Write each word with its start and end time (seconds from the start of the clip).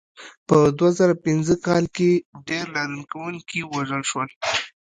په 0.47 0.57
دوه 0.77 0.91
زره 0.99 1.15
پنځه 1.25 1.53
کال 1.67 1.83
کې 1.95 2.09
ډېر 2.49 2.65
لاریون 2.75 3.03
کوونکي 3.11 3.59
ووژل 3.63 4.03
شول. 4.09 4.29